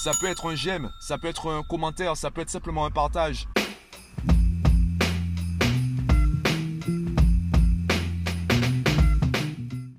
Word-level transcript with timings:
Ça 0.00 0.12
peut 0.12 0.26
être 0.26 0.48
un 0.48 0.54
j'aime, 0.54 0.92
ça 1.00 1.18
peut 1.18 1.26
être 1.26 1.50
un 1.50 1.64
commentaire, 1.64 2.16
ça 2.16 2.30
peut 2.30 2.40
être 2.40 2.50
simplement 2.50 2.86
un 2.86 2.90
partage. 2.92 3.48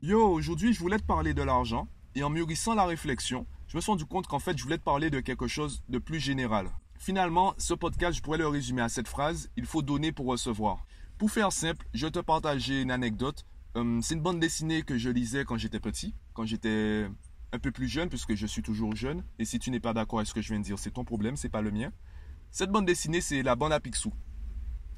Yo, 0.02 0.26
aujourd'hui 0.26 0.72
je 0.72 0.80
voulais 0.80 1.00
te 1.00 1.04
parler 1.04 1.34
de 1.34 1.44
l'argent 1.44 1.90
et 2.16 2.24
en 2.24 2.30
mûrissant 2.30 2.76
la 2.76 2.86
réflexion, 2.86 3.46
je 3.68 3.76
me 3.76 3.82
suis 3.82 3.92
rendu 3.92 4.06
compte 4.06 4.26
qu'en 4.28 4.40
fait 4.40 4.58
je 4.58 4.64
voulais 4.64 4.78
te 4.78 4.84
parler 4.84 5.10
de 5.10 5.20
quelque 5.20 5.48
chose 5.48 5.84
de 5.90 5.98
plus 5.98 6.22
général. 6.22 6.70
Finalement, 6.98 7.54
ce 7.58 7.74
podcast, 7.74 8.16
je 8.16 8.22
pourrais 8.22 8.38
le 8.38 8.48
résumer 8.48 8.82
à 8.82 8.88
cette 8.88 9.10
phrase, 9.10 9.50
il 9.58 9.66
faut 9.66 9.82
donner 9.82 10.14
pour 10.14 10.28
recevoir. 10.28 10.86
Pour 11.18 11.30
faire 11.30 11.52
simple, 11.52 11.86
je 11.94 12.06
vais 12.06 12.12
te 12.12 12.20
partager 12.20 12.82
une 12.82 12.92
anecdote. 12.92 13.46
Euh, 13.76 14.00
c'est 14.02 14.14
une 14.14 14.22
bande 14.22 14.40
dessinée 14.40 14.82
que 14.82 14.98
je 14.98 15.10
lisais 15.10 15.44
quand 15.44 15.58
j'étais 15.58 15.82
petit, 15.82 16.16
quand 16.34 16.46
j'étais 16.46 17.10
un 17.52 17.60
peu 17.60 17.72
plus 17.72 17.88
jeune, 17.88 18.10
puisque 18.10 18.36
je 18.36 18.46
suis 18.46 18.62
toujours 18.62 18.96
jeune. 18.96 19.24
Et 19.40 19.46
si 19.46 19.60
tu 19.60 19.72
n'es 19.72 19.80
pas 19.80 19.94
d'accord 19.94 20.20
avec 20.20 20.28
ce 20.28 20.34
que 20.34 20.42
je 20.42 20.50
viens 20.50 20.60
de 20.60 20.64
dire, 20.64 20.80
c'est 20.80 20.92
ton 20.92 21.04
problème, 21.04 21.36
c'est 21.36 21.50
pas 21.50 21.62
le 21.62 21.72
mien. 21.72 21.92
Cette 22.52 22.72
bande 22.72 22.86
dessinée, 22.86 23.22
c'est 23.22 23.44
la 23.44 23.56
bande 23.56 23.74
à 23.74 23.80
Picsou. 23.80 24.14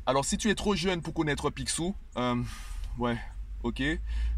Alors, 0.06 0.26
si 0.26 0.38
tu 0.38 0.50
es 0.50 0.56
trop 0.56 0.76
jeune 0.76 1.02
pour 1.02 1.14
connaître 1.14 1.50
Picsou, 1.50 1.96
euh, 2.18 2.42
ouais, 2.98 3.18
ok, 3.64 3.82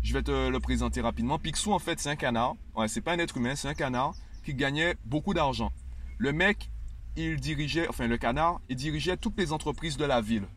je 0.01 0.13
vais 0.13 0.23
te 0.23 0.49
le 0.49 0.59
présenter 0.59 1.01
rapidement. 1.01 1.39
Picsou, 1.39 1.71
en 1.73 1.79
fait, 1.79 1.99
c'est 1.99 2.09
un 2.09 2.15
canard. 2.15 2.55
Ouais, 2.75 2.87
c'est 2.87 3.01
pas 3.01 3.13
un 3.13 3.19
être 3.19 3.37
humain, 3.37 3.55
c'est 3.55 3.67
un 3.67 3.73
canard 3.73 4.13
qui 4.43 4.53
gagnait 4.53 4.95
beaucoup 5.05 5.33
d'argent. 5.33 5.71
Le 6.17 6.33
mec, 6.33 6.69
il 7.15 7.39
dirigeait, 7.39 7.87
enfin, 7.87 8.07
le 8.07 8.17
canard, 8.17 8.59
il 8.69 8.75
dirigeait 8.75 9.17
toutes 9.17 9.37
les 9.37 9.53
entreprises 9.53 9.97
de 9.97 10.05
la 10.05 10.21
ville. 10.21 10.47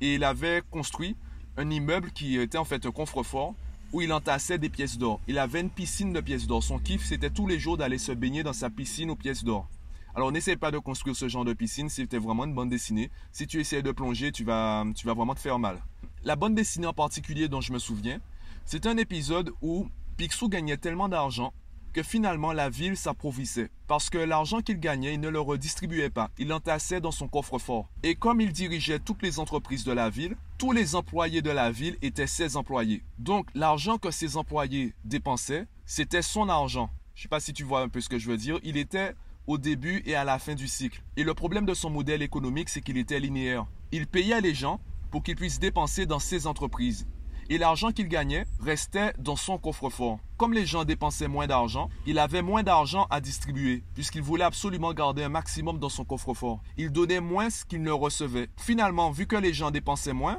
Et 0.00 0.14
il 0.14 0.24
avait 0.24 0.62
construit 0.70 1.16
un 1.56 1.70
immeuble 1.70 2.10
qui 2.12 2.38
était 2.38 2.58
en 2.58 2.64
fait 2.64 2.86
un 2.86 2.92
coffre-fort 2.92 3.54
où 3.92 4.00
il 4.00 4.12
entassait 4.12 4.58
des 4.58 4.68
pièces 4.68 4.98
d'or. 4.98 5.20
Il 5.28 5.38
avait 5.38 5.60
une 5.60 5.70
piscine 5.70 6.12
de 6.12 6.20
pièces 6.20 6.46
d'or. 6.46 6.62
Son 6.62 6.78
kiff, 6.78 7.04
c'était 7.04 7.30
tous 7.30 7.46
les 7.46 7.58
jours 7.58 7.76
d'aller 7.76 7.98
se 7.98 8.12
baigner 8.12 8.42
dans 8.42 8.52
sa 8.52 8.70
piscine 8.70 9.10
aux 9.10 9.16
pièces 9.16 9.44
d'or. 9.44 9.66
Alors 10.14 10.32
n'essaie 10.32 10.56
pas 10.56 10.70
de 10.70 10.78
construire 10.78 11.14
ce 11.14 11.28
genre 11.28 11.44
de 11.44 11.52
piscine 11.52 11.88
si 11.88 12.04
vraiment 12.04 12.44
une 12.44 12.54
bande 12.54 12.70
dessinée. 12.70 13.10
Si 13.30 13.46
tu 13.46 13.60
essaies 13.60 13.82
de 13.82 13.92
plonger, 13.92 14.32
tu 14.32 14.44
vas, 14.44 14.84
tu 14.96 15.06
vas 15.06 15.14
vraiment 15.14 15.34
te 15.34 15.40
faire 15.40 15.58
mal. 15.58 15.80
La 16.24 16.34
bande 16.34 16.54
dessinée 16.54 16.86
en 16.86 16.92
particulier 16.92 17.48
dont 17.48 17.60
je 17.60 17.72
me 17.72 17.78
souviens, 17.78 18.18
c'est 18.64 18.86
un 18.86 18.96
épisode 18.96 19.52
où 19.62 19.86
Picsou 20.16 20.48
gagnait 20.48 20.76
tellement 20.76 21.08
d'argent 21.08 21.52
que 21.92 22.02
finalement 22.02 22.52
la 22.52 22.68
ville 22.68 22.96
s'approvissait. 22.96 23.70
Parce 23.86 24.10
que 24.10 24.18
l'argent 24.18 24.60
qu'il 24.60 24.80
gagnait, 24.80 25.14
il 25.14 25.20
ne 25.20 25.28
le 25.28 25.40
redistribuait 25.40 26.10
pas. 26.10 26.30
Il 26.38 26.48
l'entassait 26.48 27.00
dans 27.00 27.12
son 27.12 27.28
coffre-fort. 27.28 27.88
Et 28.02 28.14
comme 28.14 28.40
il 28.40 28.52
dirigeait 28.52 28.98
toutes 28.98 29.22
les 29.22 29.38
entreprises 29.38 29.84
de 29.84 29.92
la 29.92 30.10
ville, 30.10 30.36
tous 30.58 30.72
les 30.72 30.96
employés 30.96 31.40
de 31.40 31.50
la 31.50 31.70
ville 31.70 31.96
étaient 32.02 32.26
ses 32.26 32.56
employés. 32.56 33.04
Donc 33.18 33.48
l'argent 33.54 33.96
que 33.96 34.10
ses 34.10 34.36
employés 34.36 34.92
dépensaient, 35.04 35.68
c'était 35.86 36.20
son 36.20 36.48
argent. 36.48 36.90
Je 37.14 37.20
ne 37.20 37.22
sais 37.22 37.28
pas 37.28 37.40
si 37.40 37.52
tu 37.52 37.62
vois 37.62 37.80
un 37.80 37.88
peu 37.88 38.00
ce 38.00 38.08
que 38.08 38.18
je 38.18 38.28
veux 38.28 38.36
dire. 38.36 38.58
Il 38.64 38.76
était 38.76 39.14
au 39.46 39.56
début 39.56 40.02
et 40.04 40.16
à 40.16 40.24
la 40.24 40.40
fin 40.40 40.54
du 40.54 40.66
cycle. 40.66 41.02
Et 41.16 41.22
le 41.22 41.32
problème 41.32 41.64
de 41.64 41.74
son 41.74 41.90
modèle 41.90 42.22
économique, 42.22 42.68
c'est 42.68 42.80
qu'il 42.80 42.98
était 42.98 43.20
linéaire. 43.20 43.66
Il 43.92 44.08
payait 44.08 44.40
les 44.40 44.52
gens 44.52 44.80
pour 45.12 45.22
qu'ils 45.22 45.36
puissent 45.36 45.60
dépenser 45.60 46.06
dans 46.06 46.18
ses 46.18 46.46
entreprises 46.48 47.06
et 47.50 47.58
l'argent 47.58 47.92
qu'il 47.92 48.08
gagnait 48.08 48.46
restait 48.60 49.12
dans 49.18 49.36
son 49.36 49.58
coffre-fort. 49.58 50.18
Comme 50.36 50.52
les 50.52 50.66
gens 50.66 50.84
dépensaient 50.84 51.28
moins 51.28 51.46
d'argent, 51.46 51.88
il 52.06 52.18
avait 52.18 52.42
moins 52.42 52.62
d'argent 52.62 53.06
à 53.10 53.20
distribuer, 53.20 53.82
puisqu'il 53.94 54.22
voulait 54.22 54.44
absolument 54.44 54.92
garder 54.92 55.24
un 55.24 55.28
maximum 55.28 55.78
dans 55.78 55.88
son 55.88 56.04
coffre-fort. 56.04 56.60
Il 56.76 56.92
donnait 56.92 57.20
moins 57.20 57.50
ce 57.50 57.64
qu'il 57.64 57.82
ne 57.82 57.90
recevait. 57.90 58.48
Finalement, 58.56 59.10
vu 59.10 59.26
que 59.26 59.36
les 59.36 59.54
gens 59.54 59.70
dépensaient 59.70 60.12
moins, 60.12 60.38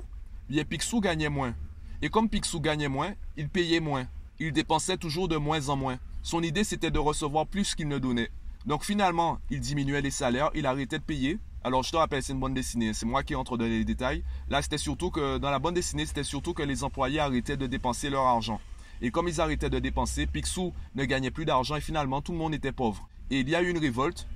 bien 0.49 0.65
Picsou 0.65 0.99
gagnait 0.99 1.29
moins. 1.29 1.53
Et 2.01 2.09
comme 2.09 2.29
Picsou 2.29 2.59
gagnait 2.59 2.89
moins, 2.89 3.13
il 3.37 3.49
payait 3.49 3.79
moins. 3.79 4.07
Il 4.39 4.51
dépensait 4.51 4.97
toujours 4.97 5.27
de 5.27 5.37
moins 5.37 5.69
en 5.69 5.75
moins. 5.75 5.99
Son 6.21 6.43
idée, 6.43 6.63
c'était 6.63 6.91
de 6.91 6.99
recevoir 6.99 7.47
plus 7.47 7.75
qu'il 7.75 7.87
ne 7.87 7.99
donnait. 7.99 8.31
Donc 8.65 8.83
finalement, 8.83 9.39
il 9.49 9.59
diminuait 9.59 10.01
les 10.01 10.11
salaires, 10.11 10.49
il 10.53 10.65
arrêtait 10.65 10.99
de 10.99 11.03
payer, 11.03 11.39
alors, 11.61 11.83
je 11.83 11.91
te 11.91 11.97
rappelle, 11.97 12.23
c'est 12.23 12.31
une 12.31 12.39
bande 12.39 12.53
dessinée. 12.53 12.93
C'est 12.93 13.05
moi 13.05 13.21
qui 13.21 13.35
entre 13.35 13.57
dans 13.57 13.65
les 13.65 13.83
détails. 13.83 14.23
Là, 14.49 14.61
c'était 14.61 14.77
surtout 14.77 15.11
que, 15.11 15.37
dans 15.39 15.51
la 15.51 15.59
bande 15.59 15.75
dessinée, 15.75 16.05
c'était 16.05 16.23
surtout 16.23 16.53
que 16.53 16.63
les 16.63 16.85
employés 16.85 17.19
arrêtaient 17.19 17.57
de 17.57 17.67
dépenser 17.67 18.09
leur 18.09 18.25
argent. 18.25 18.61
Et 19.01 19.11
comme 19.11 19.27
ils 19.27 19.41
arrêtaient 19.41 19.69
de 19.69 19.79
dépenser, 19.79 20.25
Picsou 20.25 20.73
ne 20.95 21.05
gagnait 21.05 21.31
plus 21.31 21.45
d'argent 21.45 21.75
et 21.75 21.81
finalement, 21.81 22.21
tout 22.21 22.31
le 22.31 22.37
monde 22.37 22.53
était 22.53 22.71
pauvre. 22.71 23.09
Et 23.29 23.41
il 23.41 23.49
y 23.49 23.55
a 23.55 23.61
eu 23.61 23.69
une 23.69 23.77
révolte, 23.77 24.27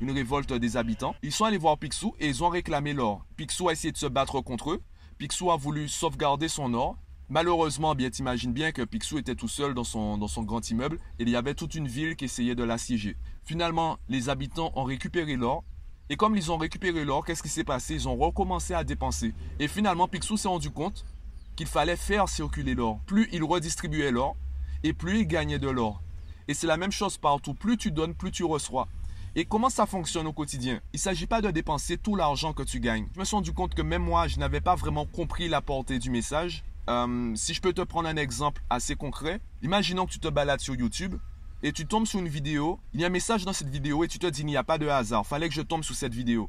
une 0.00 0.10
révolte 0.10 0.52
des 0.52 0.76
habitants. 0.76 1.14
Ils 1.22 1.32
sont 1.32 1.44
allés 1.44 1.58
voir 1.58 1.78
Picsou 1.78 2.14
et 2.18 2.28
ils 2.28 2.42
ont 2.42 2.48
réclamé 2.48 2.92
l'or. 2.92 3.24
Picsou 3.36 3.68
a 3.68 3.72
essayé 3.72 3.92
de 3.92 3.96
se 3.96 4.06
battre 4.06 4.40
contre 4.40 4.72
eux. 4.72 4.82
Picsou 5.18 5.50
a 5.50 5.56
voulu 5.56 5.88
sauvegarder 5.88 6.46
son 6.46 6.72
or. 6.74 6.96
Malheureusement, 7.28 7.96
bien 7.96 8.08
t'imagines 8.08 8.52
bien 8.52 8.70
que 8.70 8.82
Picsou 8.82 9.18
était 9.18 9.34
tout 9.34 9.48
seul 9.48 9.74
dans 9.74 9.82
son, 9.82 10.16
dans 10.16 10.28
son 10.28 10.44
grand 10.44 10.70
immeuble 10.70 11.00
et 11.18 11.24
il 11.24 11.28
y 11.28 11.34
avait 11.34 11.54
toute 11.54 11.74
une 11.74 11.88
ville 11.88 12.14
qui 12.14 12.26
essayait 12.26 12.54
de 12.54 12.62
l'assiéger. 12.62 13.16
Finalement, 13.44 13.98
les 14.08 14.28
habitants 14.28 14.72
ont 14.76 14.84
récupéré 14.84 15.34
l'or 15.34 15.64
et 16.08 16.16
comme 16.16 16.36
ils 16.36 16.52
ont 16.52 16.56
récupéré 16.56 17.04
l'or, 17.04 17.24
qu'est-ce 17.24 17.42
qui 17.42 17.48
s'est 17.48 17.64
passé? 17.64 17.94
Ils 17.94 18.08
ont 18.08 18.16
recommencé 18.16 18.74
à 18.74 18.84
dépenser. 18.84 19.34
Et 19.58 19.66
finalement, 19.66 20.06
Picsou 20.06 20.36
s'est 20.36 20.46
rendu 20.46 20.70
compte 20.70 21.04
qu'il 21.56 21.66
fallait 21.66 21.96
faire 21.96 22.28
circuler 22.28 22.76
l'or. 22.76 23.00
Plus 23.04 23.28
il 23.32 23.42
redistribuait 23.42 24.12
l'or, 24.12 24.36
et 24.84 24.92
plus 24.92 25.20
il 25.20 25.26
gagnait 25.26 25.58
de 25.58 25.68
l'or. 25.68 26.00
Et 26.46 26.54
c'est 26.54 26.68
la 26.68 26.76
même 26.76 26.92
chose 26.92 27.18
partout. 27.18 27.54
Plus 27.54 27.76
tu 27.76 27.90
donnes, 27.90 28.14
plus 28.14 28.30
tu 28.30 28.44
reçois. 28.44 28.86
Et 29.34 29.44
comment 29.44 29.70
ça 29.70 29.86
fonctionne 29.86 30.26
au 30.26 30.32
quotidien? 30.32 30.80
Il 30.92 30.96
ne 30.96 31.00
s'agit 31.00 31.26
pas 31.26 31.40
de 31.40 31.50
dépenser 31.50 31.98
tout 31.98 32.16
l'argent 32.16 32.52
que 32.52 32.62
tu 32.62 32.80
gagnes. 32.80 33.06
Je 33.14 33.20
me 33.20 33.24
suis 33.24 33.36
rendu 33.36 33.52
compte 33.52 33.74
que 33.74 33.82
même 33.82 34.02
moi, 34.02 34.26
je 34.26 34.38
n'avais 34.38 34.60
pas 34.60 34.74
vraiment 34.74 35.06
compris 35.06 35.48
la 35.48 35.60
portée 35.60 35.98
du 35.98 36.10
message. 36.10 36.64
Euh, 36.88 37.32
si 37.34 37.52
je 37.52 37.60
peux 37.60 37.72
te 37.72 37.82
prendre 37.82 38.08
un 38.08 38.16
exemple 38.16 38.62
assez 38.70 38.96
concret, 38.96 39.40
imaginons 39.62 40.06
que 40.06 40.12
tu 40.12 40.20
te 40.20 40.28
balades 40.28 40.60
sur 40.60 40.74
YouTube 40.74 41.16
et 41.62 41.72
tu 41.72 41.86
tombes 41.86 42.06
sur 42.06 42.20
une 42.20 42.28
vidéo, 42.28 42.80
il 42.94 43.00
y 43.00 43.04
a 43.04 43.08
un 43.08 43.10
message 43.10 43.44
dans 43.44 43.52
cette 43.52 43.68
vidéo 43.68 44.04
et 44.04 44.08
tu 44.08 44.18
te 44.18 44.26
dis 44.26 44.40
il 44.40 44.46
n'y 44.46 44.56
a 44.56 44.64
pas 44.64 44.78
de 44.78 44.88
hasard, 44.88 45.26
fallait 45.26 45.48
que 45.48 45.54
je 45.54 45.62
tombe 45.62 45.84
sur 45.84 45.94
cette 45.94 46.14
vidéo. 46.14 46.48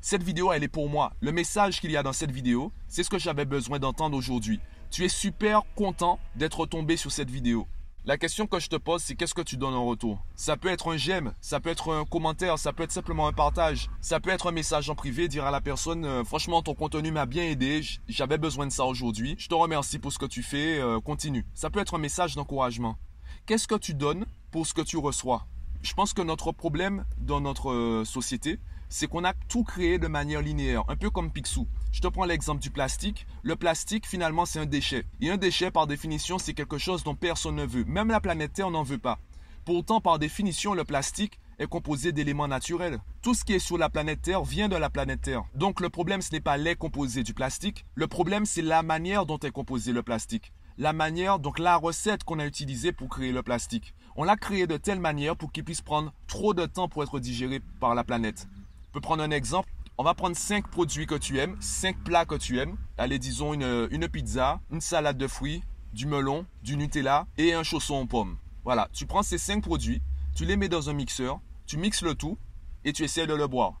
Cette 0.00 0.22
vidéo, 0.22 0.52
elle 0.52 0.62
est 0.62 0.68
pour 0.68 0.88
moi. 0.88 1.12
Le 1.20 1.32
message 1.32 1.80
qu'il 1.80 1.90
y 1.90 1.96
a 1.96 2.02
dans 2.02 2.12
cette 2.12 2.30
vidéo, 2.30 2.72
c'est 2.88 3.02
ce 3.02 3.10
que 3.10 3.18
j'avais 3.18 3.46
besoin 3.46 3.78
d'entendre 3.78 4.16
aujourd'hui. 4.16 4.60
Tu 4.90 5.04
es 5.04 5.08
super 5.08 5.62
content 5.74 6.18
d'être 6.36 6.66
tombé 6.66 6.96
sur 6.96 7.10
cette 7.10 7.30
vidéo. 7.30 7.66
La 8.06 8.18
question 8.18 8.46
que 8.46 8.60
je 8.60 8.68
te 8.68 8.76
pose, 8.76 9.02
c'est 9.02 9.14
qu'est-ce 9.14 9.32
que 9.32 9.40
tu 9.40 9.56
donnes 9.56 9.72
en 9.72 9.86
retour? 9.86 10.22
Ça 10.34 10.58
peut 10.58 10.68
être 10.68 10.92
un 10.92 10.98
j'aime, 10.98 11.32
ça 11.40 11.58
peut 11.58 11.70
être 11.70 11.90
un 11.90 12.04
commentaire, 12.04 12.58
ça 12.58 12.74
peut 12.74 12.82
être 12.82 12.92
simplement 12.92 13.26
un 13.28 13.32
partage, 13.32 13.88
ça 14.02 14.20
peut 14.20 14.28
être 14.28 14.48
un 14.48 14.52
message 14.52 14.90
en 14.90 14.94
privé, 14.94 15.26
dire 15.26 15.46
à 15.46 15.50
la 15.50 15.62
personne, 15.62 16.04
euh, 16.04 16.22
franchement, 16.22 16.60
ton 16.60 16.74
contenu 16.74 17.10
m'a 17.12 17.24
bien 17.24 17.44
aidé, 17.44 17.80
j'avais 18.06 18.36
besoin 18.36 18.66
de 18.66 18.72
ça 18.72 18.84
aujourd'hui, 18.84 19.36
je 19.38 19.48
te 19.48 19.54
remercie 19.54 19.98
pour 19.98 20.12
ce 20.12 20.18
que 20.18 20.26
tu 20.26 20.42
fais, 20.42 20.78
euh, 20.78 21.00
continue. 21.00 21.46
Ça 21.54 21.70
peut 21.70 21.80
être 21.80 21.94
un 21.94 21.98
message 21.98 22.34
d'encouragement. 22.34 22.98
Qu'est-ce 23.46 23.66
que 23.66 23.74
tu 23.74 23.94
donnes 23.94 24.26
pour 24.50 24.66
ce 24.66 24.74
que 24.74 24.82
tu 24.82 24.98
reçois? 24.98 25.46
Je 25.80 25.94
pense 25.94 26.12
que 26.12 26.20
notre 26.20 26.52
problème 26.52 27.06
dans 27.16 27.40
notre 27.40 27.70
euh, 27.70 28.04
société, 28.04 28.60
c'est 28.88 29.06
qu'on 29.06 29.24
a 29.24 29.32
tout 29.48 29.64
créé 29.64 29.98
de 29.98 30.06
manière 30.06 30.42
linéaire, 30.42 30.84
un 30.88 30.96
peu 30.96 31.10
comme 31.10 31.30
Picsou. 31.30 31.66
Je 31.92 32.00
te 32.00 32.08
prends 32.08 32.24
l'exemple 32.24 32.62
du 32.62 32.70
plastique. 32.70 33.26
Le 33.42 33.56
plastique, 33.56 34.06
finalement, 34.06 34.46
c'est 34.46 34.58
un 34.58 34.66
déchet. 34.66 35.04
Et 35.20 35.30
un 35.30 35.36
déchet, 35.36 35.70
par 35.70 35.86
définition, 35.86 36.38
c'est 36.38 36.54
quelque 36.54 36.78
chose 36.78 37.04
dont 37.04 37.14
personne 37.14 37.56
ne 37.56 37.66
veut. 37.66 37.84
Même 37.84 38.08
la 38.08 38.20
planète 38.20 38.52
Terre 38.52 38.70
n'en 38.70 38.82
veut 38.82 38.98
pas. 38.98 39.18
Pourtant, 39.64 40.00
par 40.00 40.18
définition, 40.18 40.74
le 40.74 40.84
plastique 40.84 41.38
est 41.58 41.66
composé 41.66 42.12
d'éléments 42.12 42.48
naturels. 42.48 42.98
Tout 43.22 43.34
ce 43.34 43.44
qui 43.44 43.54
est 43.54 43.58
sur 43.58 43.78
la 43.78 43.88
planète 43.88 44.22
Terre 44.22 44.42
vient 44.42 44.68
de 44.68 44.76
la 44.76 44.90
planète 44.90 45.22
Terre. 45.22 45.44
Donc 45.54 45.80
le 45.80 45.88
problème, 45.88 46.22
ce 46.22 46.32
n'est 46.32 46.40
pas 46.40 46.56
les 46.56 46.74
composés 46.74 47.22
du 47.22 47.32
plastique. 47.32 47.86
Le 47.94 48.06
problème, 48.06 48.44
c'est 48.44 48.62
la 48.62 48.82
manière 48.82 49.24
dont 49.24 49.38
est 49.38 49.50
composé 49.50 49.92
le 49.92 50.02
plastique 50.02 50.52
la 50.78 50.92
manière, 50.92 51.38
donc 51.38 51.58
la 51.58 51.76
recette 51.76 52.24
qu'on 52.24 52.38
a 52.38 52.46
utilisée 52.46 52.92
pour 52.92 53.08
créer 53.08 53.32
le 53.32 53.42
plastique. 53.42 53.94
On 54.16 54.24
l'a 54.24 54.36
créé 54.36 54.66
de 54.66 54.76
telle 54.76 55.00
manière 55.00 55.36
pour 55.36 55.52
qu'il 55.52 55.64
puisse 55.64 55.82
prendre 55.82 56.12
trop 56.26 56.54
de 56.54 56.66
temps 56.66 56.88
pour 56.88 57.02
être 57.02 57.20
digéré 57.20 57.60
par 57.80 57.94
la 57.94 58.04
planète. 58.04 58.48
Peut 58.94 59.00
prendre 59.00 59.24
un 59.24 59.32
exemple. 59.32 59.68
On 59.98 60.04
va 60.04 60.14
prendre 60.14 60.36
5 60.36 60.68
produits 60.68 61.06
que 61.06 61.16
tu 61.16 61.40
aimes, 61.40 61.56
5 61.58 62.04
plats 62.04 62.24
que 62.24 62.36
tu 62.36 62.60
aimes. 62.60 62.76
Allez, 62.96 63.18
disons 63.18 63.52
une, 63.52 63.88
une 63.90 64.06
pizza, 64.06 64.60
une 64.70 64.80
salade 64.80 65.18
de 65.18 65.26
fruits, 65.26 65.64
du 65.92 66.06
melon, 66.06 66.46
du 66.62 66.76
Nutella 66.76 67.26
et 67.36 67.54
un 67.54 67.64
chausson 67.64 67.96
aux 67.96 68.06
pommes. 68.06 68.36
Voilà, 68.62 68.88
tu 68.92 69.04
prends 69.06 69.24
ces 69.24 69.36
5 69.36 69.64
produits, 69.64 70.00
tu 70.36 70.44
les 70.44 70.54
mets 70.54 70.68
dans 70.68 70.90
un 70.90 70.92
mixeur, 70.92 71.40
tu 71.66 71.76
mixes 71.76 72.02
le 72.02 72.14
tout 72.14 72.38
et 72.84 72.92
tu 72.92 73.02
essaies 73.02 73.26
de 73.26 73.34
le 73.34 73.48
boire. 73.48 73.80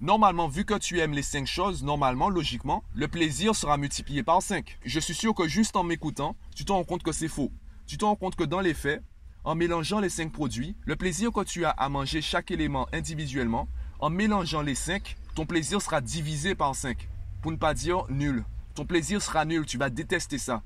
Normalement, 0.00 0.46
vu 0.46 0.64
que 0.64 0.78
tu 0.78 1.00
aimes 1.00 1.12
les 1.12 1.22
5 1.22 1.44
choses, 1.44 1.82
normalement, 1.82 2.28
logiquement, 2.28 2.84
le 2.94 3.08
plaisir 3.08 3.56
sera 3.56 3.78
multiplié 3.78 4.22
par 4.22 4.42
5. 4.42 4.78
Je 4.84 5.00
suis 5.00 5.14
sûr 5.14 5.34
que 5.34 5.48
juste 5.48 5.74
en 5.74 5.82
m'écoutant, 5.82 6.36
tu 6.54 6.64
te 6.64 6.70
rends 6.70 6.84
compte 6.84 7.02
que 7.02 7.10
c'est 7.10 7.26
faux. 7.26 7.50
Tu 7.88 7.98
te 7.98 8.04
rends 8.04 8.14
compte 8.14 8.36
que 8.36 8.44
dans 8.44 8.60
les 8.60 8.74
faits, 8.74 9.02
en 9.42 9.56
mélangeant 9.56 9.98
les 9.98 10.08
5 10.08 10.30
produits, 10.30 10.76
le 10.84 10.94
plaisir 10.94 11.32
que 11.32 11.42
tu 11.42 11.64
as 11.64 11.70
à 11.70 11.88
manger 11.88 12.22
chaque 12.22 12.52
élément 12.52 12.86
individuellement, 12.92 13.66
en 14.02 14.10
mélangeant 14.10 14.62
les 14.62 14.74
5, 14.74 15.16
ton 15.36 15.46
plaisir 15.46 15.80
sera 15.80 16.00
divisé 16.00 16.56
par 16.56 16.74
5. 16.74 17.08
Pour 17.40 17.52
ne 17.52 17.56
pas 17.56 17.72
dire 17.72 18.04
nul. 18.10 18.44
Ton 18.74 18.84
plaisir 18.84 19.22
sera 19.22 19.44
nul, 19.44 19.64
tu 19.64 19.78
vas 19.78 19.90
détester 19.90 20.38
ça. 20.38 20.62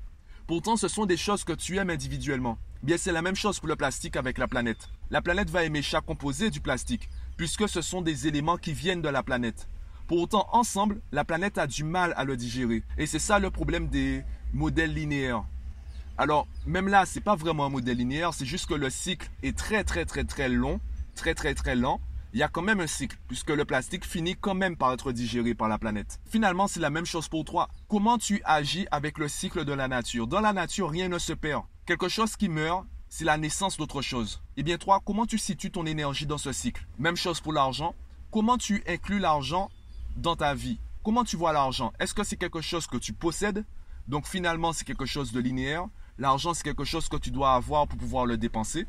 Pourtant, 0.47 0.75
ce 0.75 0.87
sont 0.87 1.05
des 1.05 1.17
choses 1.17 1.43
que 1.43 1.53
tu 1.53 1.77
aimes 1.77 1.91
individuellement. 1.91 2.57
Bien, 2.81 2.97
c'est 2.97 3.11
la 3.11 3.21
même 3.21 3.35
chose 3.35 3.59
pour 3.59 3.67
le 3.67 3.75
plastique 3.75 4.15
avec 4.15 4.39
la 4.39 4.47
planète. 4.47 4.89
La 5.11 5.21
planète 5.21 5.51
va 5.51 5.63
aimer 5.63 5.83
chaque 5.83 6.05
composé 6.05 6.49
du 6.49 6.61
plastique 6.61 7.09
puisque 7.37 7.69
ce 7.69 7.81
sont 7.81 8.01
des 8.01 8.27
éléments 8.27 8.57
qui 8.57 8.73
viennent 8.73 9.03
de 9.03 9.09
la 9.09 9.21
planète. 9.21 9.67
Pourtant, 10.07 10.47
ensemble, 10.51 10.99
la 11.11 11.23
planète 11.23 11.59
a 11.59 11.67
du 11.67 11.83
mal 11.83 12.15
à 12.17 12.23
le 12.23 12.37
digérer. 12.37 12.81
Et 12.97 13.05
c'est 13.05 13.19
ça 13.19 13.37
le 13.37 13.51
problème 13.51 13.87
des 13.87 14.23
modèles 14.51 14.95
linéaires. 14.95 15.43
Alors, 16.17 16.47
même 16.65 16.87
là, 16.87 17.05
ce 17.05 17.19
n'est 17.19 17.23
pas 17.23 17.35
vraiment 17.35 17.65
un 17.65 17.69
modèle 17.69 17.97
linéaire, 17.97 18.33
c'est 18.33 18.47
juste 18.47 18.65
que 18.65 18.73
le 18.73 18.89
cycle 18.89 19.29
est 19.43 19.55
très 19.55 19.83
très 19.83 20.05
très 20.05 20.23
très 20.23 20.49
long 20.49 20.79
très 21.17 21.33
très 21.33 21.55
très 21.55 21.75
lent, 21.75 21.99
il 22.37 22.41
y 22.41 22.43
a 22.43 22.47
quand 22.47 22.61
même 22.61 22.81
un 22.81 22.85
cycle, 22.85 23.17
puisque 23.27 23.49
le 23.49 23.65
plastique 23.65 24.05
finit 24.05 24.35
quand 24.35 24.53
même 24.53 24.77
par 24.77 24.93
être 24.93 25.11
digéré 25.11 25.55
par 25.55 25.67
la 25.67 25.79
planète. 25.79 26.19
Finalement, 26.29 26.67
c'est 26.67 26.79
la 26.79 26.91
même 26.91 27.07
chose 27.07 27.27
pour 27.29 27.43
toi. 27.45 27.67
Comment 27.87 28.19
tu 28.19 28.43
agis 28.45 28.85
avec 28.91 29.17
le 29.17 29.27
cycle 29.27 29.65
de 29.65 29.73
la 29.73 29.87
nature? 29.87 30.27
Dans 30.27 30.39
la 30.39 30.53
nature, 30.53 30.91
rien 30.91 31.09
ne 31.09 31.17
se 31.17 31.33
perd. 31.33 31.63
Quelque 31.87 32.09
chose 32.09 32.35
qui 32.35 32.47
meurt, 32.47 32.85
c'est 33.09 33.25
la 33.25 33.39
naissance 33.39 33.77
d'autre 33.77 34.03
chose. 34.03 34.43
Eh 34.55 34.61
bien 34.61 34.77
toi, 34.77 35.01
comment 35.03 35.25
tu 35.25 35.39
situes 35.39 35.71
ton 35.71 35.87
énergie 35.87 36.27
dans 36.27 36.37
ce 36.37 36.51
cycle? 36.51 36.85
Même 36.99 37.15
chose 37.15 37.41
pour 37.41 37.53
l'argent. 37.53 37.95
Comment 38.29 38.59
tu 38.59 38.83
inclus 38.87 39.17
l'argent 39.17 39.71
dans 40.15 40.35
ta 40.35 40.53
vie? 40.53 40.79
Comment 41.03 41.23
tu 41.23 41.37
vois 41.37 41.53
l'argent? 41.53 41.91
Est-ce 41.99 42.13
que 42.13 42.23
c'est 42.23 42.37
quelque 42.37 42.61
chose 42.61 42.85
que 42.85 42.97
tu 42.97 43.13
possèdes? 43.13 43.65
Donc 44.07 44.27
finalement, 44.27 44.73
c'est 44.73 44.85
quelque 44.85 45.07
chose 45.07 45.31
de 45.31 45.39
linéaire. 45.39 45.87
L'argent, 46.19 46.53
c'est 46.53 46.63
quelque 46.63 46.85
chose 46.85 47.09
que 47.09 47.17
tu 47.17 47.31
dois 47.31 47.55
avoir 47.55 47.87
pour 47.87 47.97
pouvoir 47.97 48.27
le 48.27 48.37
dépenser. 48.37 48.85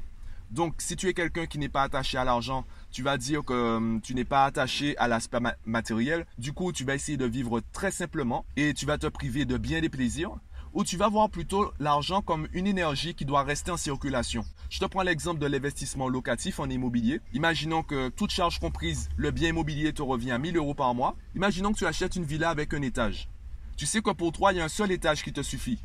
Donc, 0.51 0.77
si 0.79 0.97
tu 0.97 1.09
es 1.09 1.15
quelqu'un 1.15 1.47
qui 1.47 1.59
n'est 1.59 1.69
pas 1.69 1.83
attaché 1.83 2.17
à 2.17 2.25
l'argent, 2.25 2.65
tu 2.91 3.03
vas 3.03 3.19
dire 3.19 3.45
que 3.45 3.53
euh, 3.53 3.99
tu 4.03 4.15
n'es 4.15 4.25
pas 4.25 4.45
attaché 4.45 4.97
à 4.97 5.07
l'aspect 5.07 5.39
matériel. 5.67 6.27
Du 6.39 6.53
coup, 6.53 6.73
tu 6.73 6.85
vas 6.85 6.95
essayer 6.95 7.19
de 7.19 7.27
vivre 7.27 7.61
très 7.73 7.91
simplement 7.91 8.47
et 8.57 8.73
tu 8.73 8.87
vas 8.87 8.97
te 8.97 9.07
priver 9.07 9.45
de 9.45 9.59
bien 9.59 9.81
des 9.81 9.91
plaisirs. 9.91 10.31
Ou 10.75 10.85
tu 10.85 10.97
vas 10.97 11.09
voir 11.09 11.31
plutôt 11.31 11.73
l'argent 11.79 12.23
comme 12.23 12.47
une 12.53 12.67
énergie 12.67 13.15
qui 13.15 13.25
doit 13.25 13.43
rester 13.43 13.71
en 13.71 13.77
circulation. 13.77 14.45
Je 14.71 14.79
te 14.79 14.85
prends 14.85 15.03
l'exemple 15.03 15.41
de 15.41 15.47
l'investissement 15.47 16.09
locatif 16.09 16.61
en 16.61 16.69
immobilier. 16.69 17.21
Imaginons 17.33 17.83
que 17.83 18.11
toute 18.11 18.31
charge 18.31 18.59
comprise, 18.59 19.09
le 19.17 19.31
bien 19.31 19.49
immobilier 19.49 19.93
te 19.93 20.03
revient 20.03 20.31
à 20.31 20.39
1000 20.39 20.57
euros 20.57 20.75
par 20.75 20.95
mois. 20.95 21.17
Imaginons 21.35 21.73
que 21.73 21.79
tu 21.79 21.87
achètes 21.87 22.17
une 22.17 22.25
villa 22.25 22.51
avec 22.51 22.75
un 22.75 22.83
étage. 22.83 23.29
Tu 23.77 23.87
sais 23.87 24.03
que 24.03 24.11
pour 24.11 24.33
toi, 24.33 24.53
il 24.53 24.59
y 24.59 24.61
a 24.61 24.65
un 24.65 24.69
seul 24.69 24.91
étage 24.93 25.23
qui 25.23 25.33
te 25.33 25.43
suffit 25.43 25.79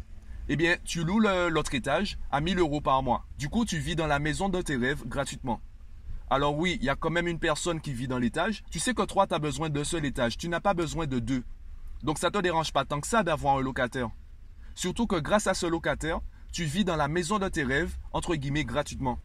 eh 0.50 0.56
bien, 0.56 0.76
tu 0.84 1.04
loues 1.04 1.20
l'autre 1.20 1.74
étage 1.74 2.18
à 2.32 2.42
1000 2.42 2.60
euros 2.60 2.82
par 2.82 3.02
mois. 3.02 3.26
Du 3.38 3.50
coup, 3.50 3.66
tu 3.66 3.78
vis 3.78 3.96
dans 3.96 4.08
la 4.08 4.20
maison 4.20 4.50
de 4.50 4.62
tes 4.62 4.76
rêves 4.76 5.06
gratuitement. 5.08 5.62
Alors 6.30 6.58
oui, 6.58 6.78
il 6.82 6.86
y 6.86 6.90
a 6.90 6.96
quand 6.96 7.10
même 7.10 7.28
une 7.28 7.40
personne 7.40 7.80
qui 7.80 7.94
vit 7.94 8.08
dans 8.08 8.18
l'étage. 8.18 8.64
Tu 8.70 8.80
sais 8.80 8.94
que 8.94 9.04
toi, 9.04 9.28
tu 9.28 9.36
as 9.36 9.40
besoin 9.40 9.70
d'un 9.70 9.84
seul 9.84 10.06
étage. 10.06 10.38
Tu 10.38 10.50
n'as 10.50 10.60
pas 10.60 10.74
besoin 10.74 11.08
de 11.08 11.20
deux. 11.20 11.44
Donc 12.04 12.18
ça 12.18 12.28
ne 12.28 12.34
te 12.34 12.40
dérange 12.40 12.74
pas 12.74 12.86
tant 12.86 13.00
que 13.00 13.08
ça 13.08 13.24
d'avoir 13.24 13.58
un 13.58 13.62
locataire. 13.62 14.10
Surtout 14.76 15.08
que 15.08 15.20
grâce 15.20 15.48
à 15.48 15.54
ce 15.54 15.66
locataire, 15.66 16.20
tu 16.52 16.66
vis 16.66 16.84
dans 16.84 16.96
la 16.96 17.08
maison 17.08 17.40
de 17.40 17.48
tes 17.48 17.64
rêves, 17.64 17.96
entre 18.12 18.36
guillemets, 18.36 18.66
gratuitement 18.66 19.20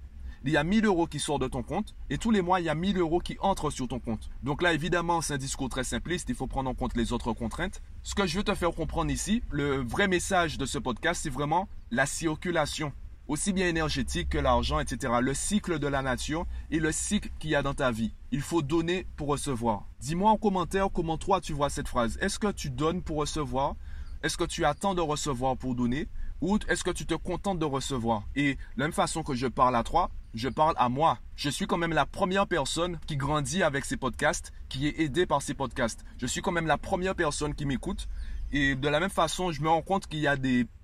il 0.44 0.52
y 0.52 0.56
a 0.56 0.64
1000 0.64 0.86
euros 0.86 1.06
qui 1.06 1.18
sortent 1.18 1.42
de 1.42 1.48
ton 1.48 1.62
compte 1.62 1.94
et 2.10 2.18
tous 2.18 2.30
les 2.30 2.42
mois, 2.42 2.60
il 2.60 2.66
y 2.66 2.68
a 2.68 2.74
1000 2.74 2.98
euros 2.98 3.20
qui 3.20 3.36
entrent 3.40 3.70
sur 3.70 3.88
ton 3.88 3.98
compte. 3.98 4.30
Donc 4.42 4.62
là, 4.62 4.72
évidemment, 4.72 5.20
c'est 5.20 5.34
un 5.34 5.38
discours 5.38 5.68
très 5.68 5.84
simpliste. 5.84 6.28
Il 6.28 6.34
faut 6.34 6.46
prendre 6.46 6.70
en 6.70 6.74
compte 6.74 6.96
les 6.96 7.12
autres 7.12 7.32
contraintes. 7.32 7.82
Ce 8.02 8.14
que 8.14 8.26
je 8.26 8.38
veux 8.38 8.44
te 8.44 8.54
faire 8.54 8.72
comprendre 8.72 9.10
ici, 9.10 9.42
le 9.50 9.82
vrai 9.82 10.08
message 10.08 10.56
de 10.56 10.66
ce 10.66 10.78
podcast, 10.78 11.20
c'est 11.22 11.30
vraiment 11.30 11.68
la 11.90 12.06
circulation, 12.06 12.92
aussi 13.26 13.52
bien 13.52 13.68
énergétique 13.68 14.30
que 14.30 14.38
l'argent, 14.38 14.80
etc. 14.80 15.14
Le 15.20 15.34
cycle 15.34 15.78
de 15.78 15.86
la 15.86 16.00
nature 16.00 16.46
et 16.70 16.78
le 16.78 16.92
cycle 16.92 17.30
qu'il 17.38 17.50
y 17.50 17.54
a 17.54 17.62
dans 17.62 17.74
ta 17.74 17.90
vie. 17.90 18.14
Il 18.30 18.40
faut 18.40 18.62
donner 18.62 19.06
pour 19.16 19.28
recevoir. 19.28 19.86
Dis-moi 20.00 20.30
en 20.30 20.36
commentaire 20.38 20.88
comment 20.92 21.18
toi 21.18 21.40
tu 21.40 21.52
vois 21.52 21.70
cette 21.70 21.88
phrase. 21.88 22.18
Est-ce 22.20 22.38
que 22.38 22.50
tu 22.50 22.70
donnes 22.70 23.02
pour 23.02 23.18
recevoir? 23.18 23.74
Est-ce 24.22 24.36
que 24.36 24.44
tu 24.44 24.64
attends 24.64 24.94
de 24.94 25.00
recevoir 25.00 25.56
pour 25.56 25.74
donner? 25.74 26.08
Ou 26.40 26.58
est-ce 26.68 26.84
que 26.84 26.90
tu 26.90 27.04
te 27.04 27.14
contentes 27.14 27.58
de 27.58 27.64
recevoir? 27.64 28.22
Et 28.36 28.54
de 28.54 28.60
la 28.76 28.84
même 28.86 28.92
façon 28.92 29.22
que 29.22 29.34
je 29.34 29.48
parle 29.48 29.76
à 29.76 29.82
toi, 29.82 30.10
je 30.34 30.48
parle 30.48 30.74
à 30.76 30.88
moi. 30.88 31.18
Je 31.36 31.50
suis 31.50 31.66
quand 31.66 31.76
même 31.76 31.92
la 31.92 32.06
première 32.06 32.46
personne 32.46 32.98
qui 33.06 33.16
grandit 33.16 33.62
avec 33.62 33.84
ces 33.84 33.96
podcasts, 33.96 34.52
qui 34.68 34.86
est 34.86 35.00
aidée 35.00 35.26
par 35.26 35.42
ces 35.42 35.54
podcasts. 35.54 36.04
Je 36.18 36.26
suis 36.26 36.42
quand 36.42 36.52
même 36.52 36.66
la 36.66 36.78
première 36.78 37.14
personne 37.14 37.54
qui 37.54 37.66
m'écoute. 37.66 38.08
Et 38.52 38.74
de 38.74 38.88
la 38.88 39.00
même 39.00 39.10
façon, 39.10 39.52
je 39.52 39.60
me 39.60 39.68
rends 39.68 39.82
compte 39.82 40.06
qu'il 40.06 40.20
y 40.20 40.26
a 40.26 40.36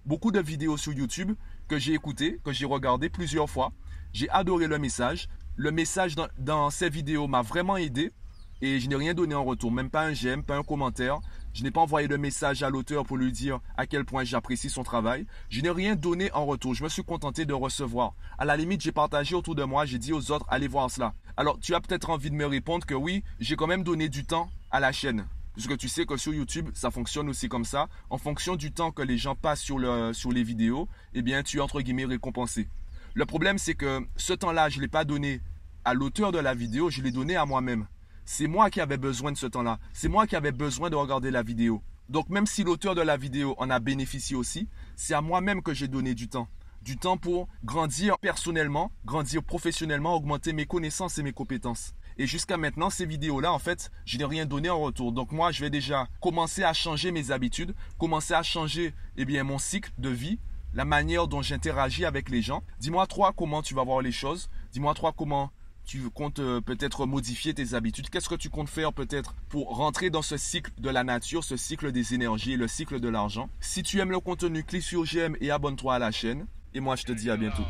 beaucoup 0.05 0.31
de 0.31 0.41
vidéos 0.41 0.77
sur 0.77 0.93
YouTube 0.93 1.33
que 1.69 1.79
j'ai 1.79 1.95
écoutées, 1.95 2.41
que 2.45 2.53
j'ai 2.53 2.67
regardées 2.67 3.09
plusieurs 3.09 3.49
fois. 3.49 3.73
J'ai 4.13 4.29
adoré 4.31 4.67
le 4.67 4.79
message. 4.79 5.29
Le 5.57 5.71
message 5.71 6.15
dans, 6.15 6.29
dans 6.39 6.71
ces 6.71 6.91
vidéos 6.91 7.27
m'a 7.27 7.43
vraiment 7.43 7.77
aidé 7.77 8.13
et 8.61 8.81
je 8.81 8.89
n'ai 8.89 8.97
rien 8.97 9.15
donné 9.15 9.35
en 9.35 9.45
retour, 9.45 9.71
même 9.71 9.91
pas 9.91 10.07
un 10.07 10.15
j'aime, 10.15 10.43
pas 10.43 10.57
un 10.57 10.63
commentaire. 10.63 11.21
Je 11.55 11.63
n'ai 11.63 11.71
pas 11.71 11.83
envoyé 11.83 12.09
de 12.09 12.17
message 12.17 12.65
à 12.65 12.69
l'auteur 12.69 13.07
pour 13.07 13.17
lui 13.17 13.31
dire 13.31 13.61
à 13.77 13.87
quel 13.87 14.05
point 14.05 14.25
j'apprécie 14.25 14.69
son 14.69 14.83
travail. 14.83 15.25
Je 15.51 15.61
n'ai 15.61 15.71
rien 15.71 15.95
donné 15.95 16.33
en 16.33 16.47
retour. 16.47 16.75
Je 16.75 16.83
me 16.83 16.89
suis 16.89 17.05
contenté 17.05 17.47
de 17.47 17.55
recevoir. 17.55 18.15
À 18.39 18.45
la 18.45 18.57
limite, 18.57 18.81
j'ai 18.81 18.91
partagé 18.91 19.37
autour 19.37 19.55
de 19.55 19.63
moi, 19.63 19.87
j'ai 19.87 19.99
dit 19.99 20.13
aux 20.13 20.33
autres, 20.33 20.47
allez 20.49 20.67
voir 20.67 20.91
cela. 20.91 21.15
Alors, 21.37 21.61
tu 21.61 21.77
as 21.77 21.81
peut-être 21.81 22.11
envie 22.11 22.31
de 22.31 22.35
me 22.35 22.45
répondre 22.45 22.85
que 22.85 22.95
oui, 22.95 23.23
j'ai 23.39 23.55
quand 23.55 23.69
même 23.69 23.85
donné 23.85 24.09
du 24.09 24.25
temps 24.25 24.51
à 24.73 24.81
la 24.81 24.91
chaîne. 24.91 25.27
Puisque 25.53 25.77
tu 25.77 25.89
sais 25.89 26.07
que 26.07 26.17
sur 26.17 26.35
YouTube, 26.35 26.71
ça 26.75 26.91
fonctionne 26.91 27.29
aussi 27.29 27.49
comme 27.49 27.65
ça. 27.65 27.87
En 28.11 28.19
fonction 28.19 28.57
du 28.57 28.73
temps 28.73 28.91
que 28.91 29.03
les 29.03 29.17
gens 29.17 29.37
passent 29.37 29.63
sur 29.63 29.79
les 29.79 30.43
vidéos, 30.43 30.89
eh 31.13 31.23
bien, 31.23 31.45
tu 31.45 31.59
es 31.59 31.61
entre 31.61 31.81
guillemets 31.81 32.05
récompensé. 32.05 32.67
Le 33.15 33.27
problème, 33.27 33.59
c'est 33.59 33.77
que 33.77 34.05
ce 34.17 34.33
temps-là, 34.33 34.71
je 34.71 34.79
ne 34.79 34.83
l'ai 34.83 34.89
pas 34.89 35.05
donné 35.05 35.41
à 35.85 35.95
l'auteur 35.95 36.33
de 36.33 36.41
la 36.41 36.53
vidéo, 36.53 36.91
je 36.91 37.01
l'ai 37.01 37.13
donné 37.13 37.37
à 37.37 37.47
moi-même. 37.47 37.87
C'est 38.27 38.47
moi 38.47 38.71
qui 38.71 38.81
avais 38.81 38.97
besoin 38.97 39.33
de 39.33 39.37
ce 39.37 39.47
temps-là. 39.47 39.79
C'est 39.93 40.09
moi 40.09 40.27
qui 40.27 40.35
avais 40.35 40.53
besoin 40.53 40.89
de 40.89 40.97
regarder 40.97 41.31
la 41.31 41.43
vidéo. 41.43 41.83
Donc 42.09 42.31
même 42.31 42.47
si 42.47 42.65
l'auteur 42.65 42.95
de 42.95 43.03
la 43.03 43.17
vidéo 43.17 43.55
en 43.59 43.69
a 43.69 43.79
bénéficié 43.81 44.35
aussi, 44.35 44.69
c'est 44.97 45.15
à 45.15 45.21
moi-même 45.21 45.63
que 45.63 45.75
j'ai 45.75 45.89
donné 45.89 46.15
du 46.15 46.29
temps. 46.29 46.49
Du 46.83 46.97
temps 46.97 47.17
pour 47.17 47.49
grandir 47.65 48.19
personnellement, 48.19 48.93
grandir 49.05 49.43
professionnellement, 49.43 50.15
augmenter 50.15 50.53
mes 50.53 50.67
connaissances 50.67 51.19
et 51.19 51.23
mes 51.23 51.33
compétences. 51.33 51.95
Et 52.17 52.27
jusqu'à 52.27 52.57
maintenant, 52.57 52.91
ces 52.91 53.07
vidéos-là, 53.07 53.53
en 53.53 53.59
fait, 53.59 53.91
je 54.05 54.17
n'ai 54.19 54.25
rien 54.25 54.47
donné 54.47 54.71
en 54.71 54.81
retour. 54.81 55.13
Donc 55.13 55.33
moi, 55.33 55.51
je 55.51 55.61
vais 55.61 55.71
déjà 55.71 56.09
commencer 56.21 56.63
à 56.63 56.73
changer 56.73 57.11
mes 57.11 57.31
habitudes, 57.31 57.75
commencer 57.99 58.35
à 58.35 58.43
changer 58.43 58.95
eh 59.17 59.25
bien, 59.25 59.45
mon 59.45 59.59
cycle 59.59 59.91
de 59.99 60.11
vie, 60.11 60.39
la 60.75 60.85
manière 60.85 61.27
dont 61.27 61.43
j'interagis 61.43 62.05
avec 62.05 62.29
les 62.31 62.43
gens. 62.43 62.63
Dis-moi, 62.81 63.07
toi, 63.07 63.33
comment 63.37 63.63
tu 63.63 63.75
vas 63.75 63.85
voir 63.85 64.01
les 64.01 64.13
choses. 64.13 64.49
Dis-moi, 64.73 64.95
toi, 64.95 65.13
comment 65.17 65.51
tu 65.85 66.11
comptes 66.11 66.39
euh, 66.39 66.61
peut-être 66.61 67.07
modifier 67.07 67.55
tes 67.55 67.75
habitudes 67.75 68.11
Qu'est-ce 68.11 68.29
que 68.29 68.35
tu 68.35 68.51
comptes 68.51 68.69
faire 68.69 68.93
peut-être 68.93 69.35
pour 69.49 69.77
rentrer 69.77 70.11
dans 70.11 70.23
ce 70.23 70.37
cycle 70.37 70.73
de 70.79 70.91
la 70.91 71.05
nature, 71.05 71.45
ce 71.45 71.57
cycle 71.57 71.93
des 71.93 72.15
énergies 72.15 72.57
le 72.57 72.69
cycle 72.69 73.01
de 73.01 73.09
l'argent? 73.09 73.49
Si 73.61 73.83
tu 73.83 74.01
aimes 74.01 74.11
le 74.11 74.21
contenu, 74.21 74.65
clique 74.65 74.83
sur 74.83 75.05
j'aime 75.05 75.37
et 75.41 75.51
abonne-toi 75.51 75.95
à 75.95 75.99
la 75.99 76.11
chaîne. 76.11 76.47
Et 76.75 76.81
moi, 76.81 76.97
je 76.97 77.05
te 77.05 77.13
dis 77.13 77.31
à 77.31 77.37
bientôt. 77.37 77.63